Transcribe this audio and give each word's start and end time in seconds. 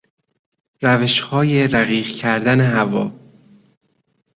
روشهای 0.81 1.67
رقیق 1.67 2.07
کردن 2.07 2.59
هوا 2.61 3.11